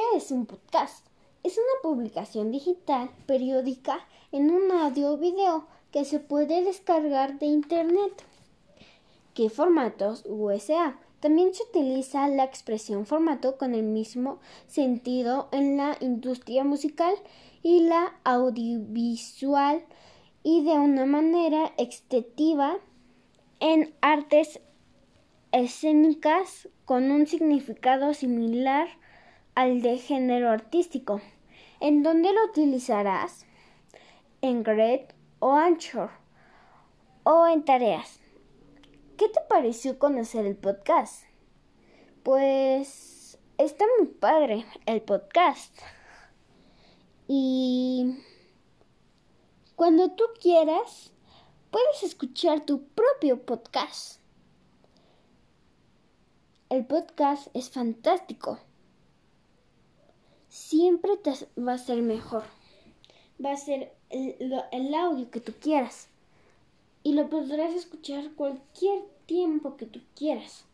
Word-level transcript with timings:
¿Qué 0.00 0.16
es 0.16 0.30
un 0.30 0.46
podcast? 0.46 1.06
Es 1.42 1.58
una 1.58 1.82
publicación 1.82 2.50
digital 2.50 3.10
periódica 3.26 3.98
en 4.32 4.50
un 4.50 4.72
audio 4.72 5.12
o 5.12 5.18
video 5.18 5.66
que 5.92 6.06
se 6.06 6.20
puede 6.20 6.64
descargar 6.64 7.38
de 7.38 7.44
internet. 7.44 8.24
¿Qué 9.34 9.50
formatos 9.50 10.24
USA? 10.26 10.98
También 11.20 11.52
se 11.52 11.64
utiliza 11.64 12.28
la 12.28 12.44
expresión 12.44 13.04
formato 13.04 13.58
con 13.58 13.74
el 13.74 13.82
mismo 13.82 14.38
sentido 14.68 15.50
en 15.52 15.76
la 15.76 15.98
industria 16.00 16.64
musical 16.64 17.14
y 17.62 17.80
la 17.80 18.14
audiovisual 18.24 19.84
y 20.42 20.64
de 20.64 20.78
una 20.78 21.04
manera 21.04 21.74
extensiva 21.76 22.78
en 23.60 23.94
artes 24.00 24.60
escénicas 25.52 26.70
con 26.86 27.10
un 27.10 27.26
significado 27.26 28.14
similar 28.14 28.88
al 29.60 29.82
de 29.82 29.98
género 29.98 30.48
artístico. 30.48 31.20
¿En 31.80 32.02
dónde 32.02 32.32
lo 32.32 32.46
utilizarás? 32.46 33.44
En 34.40 34.62
Gred 34.62 35.10
o 35.38 35.52
Anchor 35.52 36.08
o 37.24 37.46
en 37.46 37.62
tareas. 37.62 38.20
¿Qué 39.18 39.28
te 39.28 39.40
pareció 39.50 39.98
conocer 39.98 40.46
el 40.46 40.56
podcast? 40.56 41.24
Pues 42.22 43.38
está 43.58 43.84
muy 43.98 44.08
padre 44.08 44.64
el 44.86 45.02
podcast. 45.02 45.78
Y 47.28 48.16
cuando 49.76 50.10
tú 50.12 50.24
quieras, 50.40 51.12
puedes 51.70 52.02
escuchar 52.02 52.64
tu 52.64 52.84
propio 52.88 53.44
podcast. 53.44 54.22
El 56.70 56.86
podcast 56.86 57.48
es 57.54 57.68
fantástico. 57.68 58.58
Siempre 60.50 61.16
te 61.16 61.32
va 61.56 61.74
a 61.74 61.78
ser 61.78 62.02
mejor. 62.02 62.42
Va 63.42 63.52
a 63.52 63.56
ser 63.56 63.94
el, 64.10 64.36
el 64.72 64.94
audio 64.94 65.30
que 65.30 65.40
tú 65.40 65.52
quieras. 65.58 66.08
Y 67.02 67.14
lo 67.14 67.30
podrás 67.30 67.72
escuchar 67.72 68.32
cualquier 68.34 69.04
tiempo 69.24 69.76
que 69.76 69.86
tú 69.86 70.00
quieras. 70.14 70.64